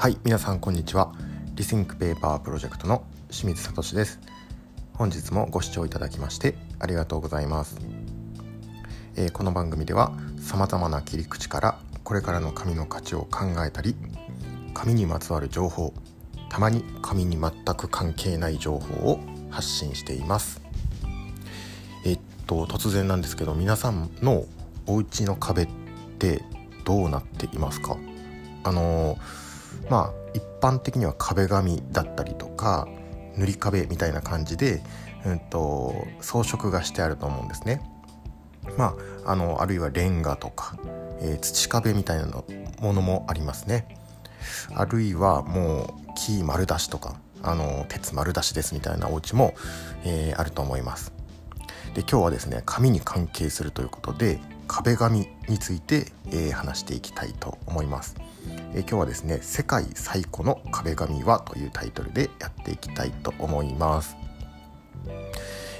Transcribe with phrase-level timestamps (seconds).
[0.00, 1.12] はい皆さんこんにちは。
[1.54, 4.18] リスニングペーパープロジェクトの清水聡です。
[4.94, 7.76] 本日もご視聴いただきましてありがとうございます、
[9.16, 13.94] えー、この番組では様々な切り口からこれからの紙の価値を考えたり
[14.72, 15.92] 紙にまつわる情報
[16.48, 19.20] たまに紙に全く関係ない情報を
[19.50, 20.62] 発信しています。
[22.06, 24.46] えっと突然なんですけど皆さんの
[24.86, 25.68] お家の壁っ
[26.18, 26.42] て
[26.86, 27.98] どうなっていますか？
[28.64, 29.49] あのー
[29.88, 32.88] まあ一般的には壁紙だったりとか
[33.36, 34.82] 塗り壁みたいな感じで、
[35.24, 37.80] うんと、装飾がしてあると思うんですね。
[38.76, 38.94] ま
[39.24, 40.76] あ、あのあるいはレンガとか、
[41.20, 42.44] えー、土壁みたいなの
[42.80, 43.96] ものもありますね。
[44.74, 49.54] あるいはもう木丸出しとかあの鉄丸出しですみたいなお家も、
[50.04, 51.12] えー、あると思います。
[51.94, 58.14] で今日はですね紙に関係するということで壁紙について、えー、話していきたいと思います。
[58.74, 64.16] え今日はですね「世界最古の壁紙は?」というタイトルでやっていきたいと思います。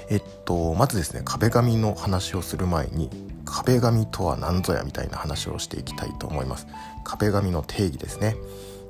[0.09, 3.09] えっとまずですね壁紙の話をする前に
[3.45, 6.67] 壁紙とは何ぞやみたいな話をしていきたいと思います。
[7.03, 8.35] 壁紙の定義ですね。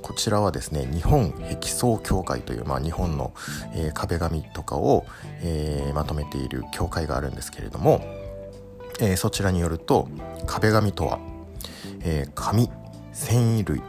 [0.01, 3.33] こちらはですね日本壁層協会という、まあ、日本の、
[3.75, 5.05] えー、壁紙とかを、
[5.43, 8.01] えー、まとめている協会があるんですけれども、
[8.99, 10.07] えー、そちらによると
[10.47, 11.19] 壁紙とは、
[12.03, 12.71] え紙
[13.13, 13.81] 繊維類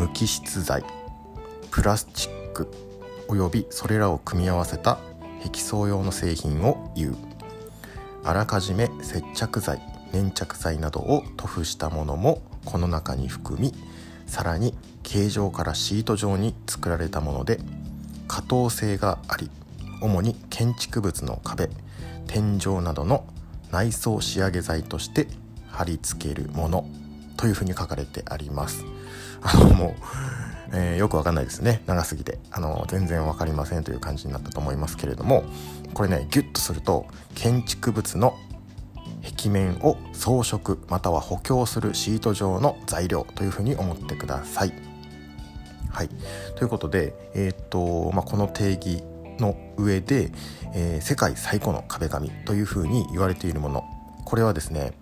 [0.00, 0.82] 無機質材
[1.70, 2.72] プラスチック
[3.28, 4.98] およびそれらを組み合わせた
[5.44, 7.16] 壁層用の製品を言う。
[8.24, 9.82] あらかじめ接着剤
[10.14, 13.74] 粘着剤などを塗布したものもこの中に含み
[14.26, 17.58] さらに形状からシート状に作られたもので
[18.26, 19.50] 可動性があり
[20.00, 21.68] 主に建築物の壁
[22.26, 23.26] 天井などの
[23.70, 25.26] 内装仕上げ剤として
[25.68, 26.86] 貼り付けるもの。
[27.40, 28.84] というふうに書かれてあります。
[29.42, 29.92] あのもう
[30.72, 31.82] えー、よくわかんないですね。
[31.86, 32.38] 長すぎて。
[32.52, 35.42] あの全然わかりませんという感じになったと思いますけれども。
[35.94, 38.36] これねギュッとすると建築物の
[39.36, 44.72] 壁面を装飾または補強するシート状の材料というふうに思ってください。
[45.90, 46.08] はい、
[46.56, 49.02] ということで、えー、っとまあ、この定義
[49.40, 50.30] の上で、
[50.74, 53.84] えー、世界最古の壁紙というふうに言われているもの。
[54.24, 54.92] これはですね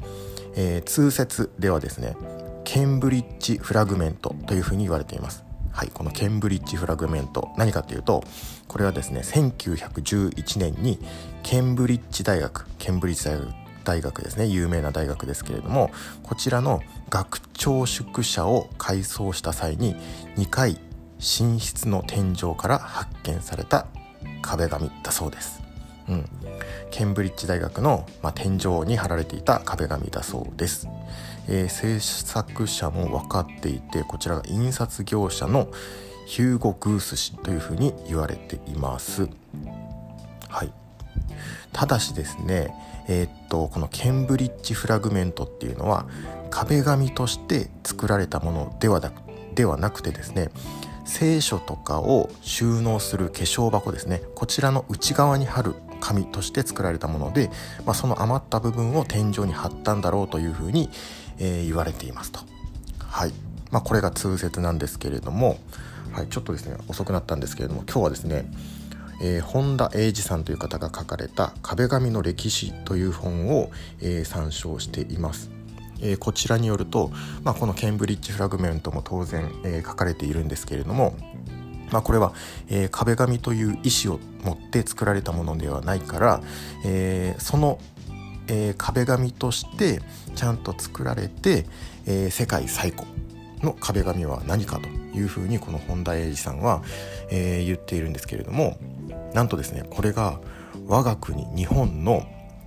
[0.60, 2.16] えー、通説ではですね
[2.64, 5.44] ケンブリッジフラグメントというふうに言われています。
[5.70, 8.24] はい、このケンブリッジフラグメント何かというと
[8.66, 10.98] これはですね1911年に
[11.44, 13.48] ケンブリッジ大学ケンブリッジ大学
[13.84, 15.92] 大学ですね有名な大学ですけれども
[16.24, 19.94] こちらの学長宿舎を改装した際に
[20.36, 20.80] 2階
[21.18, 23.86] 寝室の天井から発見された
[24.42, 25.62] 壁紙だそうです。
[26.08, 26.28] うん、
[26.90, 30.88] ケンブリッジ大学の、まあ、天井に貼られていた壁紙だそうです、
[31.48, 35.68] えー、制作者も分かっていてこちらが印刷業者の
[36.26, 39.30] ヒューゴ・グース氏というふうに言われています。
[40.48, 40.72] はい。
[41.72, 42.68] ただしですね
[43.08, 46.06] えー、っとこのケンブリッジフラグメントっていうのは
[46.50, 49.00] 壁紙として作られたものでは
[49.54, 50.50] ではなくてですね
[51.06, 54.20] 聖書とかを収納する化粧箱ですね。
[54.34, 57.50] こちらの内側に貼る紙として作られたもので、
[57.84, 60.90] まあ、その余った部分を天井に貼ったんだろうというふうに、
[61.38, 62.40] えー、言われていますと。
[63.00, 63.32] はい
[63.70, 65.58] まあ、これが通説なんですけれども、
[66.12, 68.50] はい、ちょっとですね遅くなったんですけれども今日はですね、
[69.22, 73.70] えー、本田英二さんという方が書かれた「壁紙の歴史」という本を、
[74.00, 75.50] えー、参照しています。
[76.00, 77.10] えー、こちらによると、
[77.42, 81.16] まあ、このケンブリッジフラグメントも当然、えー、書かれているんですけれども
[81.90, 82.32] まあ、これは、
[82.68, 86.40] えー、壁紙という意思を持って作られたものではないから、
[86.84, 87.78] えー、その、
[88.48, 90.00] えー、壁紙として
[90.34, 91.66] ちゃんと作られて、
[92.06, 93.02] え世界最古
[93.62, 96.82] の壁紙は何かというふうにこの本田英二さんは、
[97.30, 98.78] え言っているんですけれども
[99.34, 100.40] なんとですねこれが
[100.86, 102.26] 我が国日本の、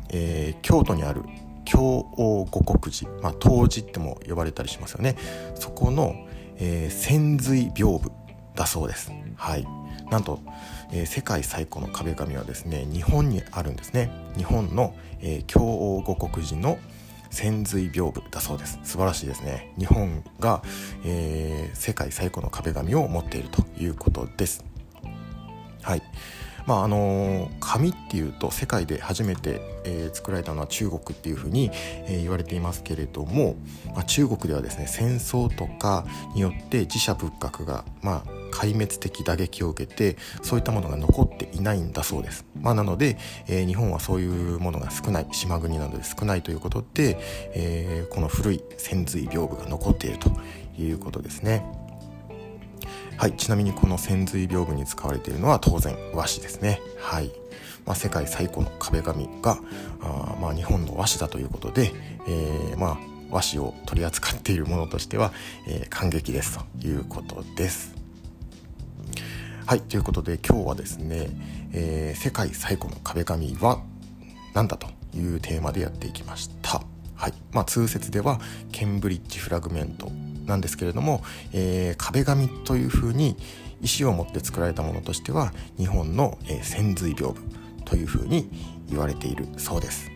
[0.10, 1.24] え京都にある
[1.66, 5.16] 京王五国寺、まあ、東寺っても呼ばれたりしますよね。
[5.56, 8.12] そこの、え潜髄屏風。
[8.56, 9.12] だそうです。
[9.36, 9.68] はい。
[10.10, 10.40] なんと、
[10.92, 14.12] えー、世界最古の壁紙はですね日本にあるんですね。
[14.36, 16.78] 日本の、えー、京王五国寺の
[17.30, 18.80] 潜髄屏風だそうです。
[18.84, 19.74] 素晴らしいですね。
[19.78, 20.62] 日本が、
[21.06, 24.66] えー、世界最古の壁紙を持っているということです。
[25.82, 26.02] はい。
[26.68, 31.72] まああのー、紙っていうと世界で初めて、えー、作られたのは中国っていうふうに、
[32.06, 33.56] えー、言われていますけれども、
[33.96, 36.06] まあ、中国ではですね戦争とか
[36.36, 43.18] によって自社仏閣がまあ壊滅的打撃を受けてそういったものが残っていないんだそうです、まあ、なので、
[43.48, 47.18] えー、日本はそういうものが少ない島国なので少ないということで、
[47.54, 50.32] えー、この古い潜髄屏風が残っていると
[50.78, 51.66] いうことですね。
[53.18, 56.82] はいちなみにこの潜髄屏風に使われているのは当然和紙ですね。
[56.98, 57.32] はい、
[57.86, 59.60] まあ、世界最古の壁紙が
[60.02, 61.92] あまあ日本の和紙だということで、
[62.28, 62.98] えー、まあ
[63.30, 65.32] 和紙を取り扱っているものとしては、
[65.68, 68.01] えー、感激ですということです。
[69.72, 71.30] はいということで今日はですね、
[71.72, 73.82] えー、世界最古の壁紙は
[74.54, 76.82] 何だというテーマでやっていきました
[77.16, 78.42] はいまあ、通説では
[78.74, 80.12] ケンブリッジフラグメント
[80.46, 81.24] なんですけれども、
[81.54, 83.38] えー、壁紙というふうに
[83.82, 87.46] 石を持って作られたものとしては日本の、えー、潜髄屏風
[87.86, 88.50] というふうに
[88.90, 90.12] 言われているそうです。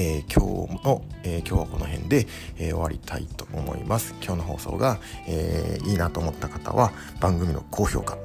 [0.00, 2.26] えー、今日の、えー、今日はこの辺で、
[2.56, 4.14] えー、終わりたいと思います。
[4.22, 4.98] 今日の放送が、
[5.28, 8.16] えー、いいなと思った方は番組の高評価、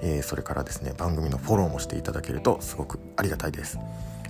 [0.00, 3.78] え、それからですね番組のフォローもしていただけるとすごくありがたいです。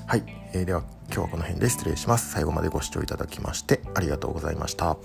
[0.07, 0.25] はい、
[0.55, 2.31] えー、では今日はこの辺で失礼します。
[2.31, 4.97] 最後までご視聴いただきましてありがとうございました。